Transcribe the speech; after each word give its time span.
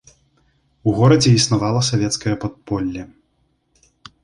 У 0.89 0.93
горадзе 0.99 1.33
існавала 1.41 1.81
савецкае 1.91 2.35
падполле. 2.47 3.07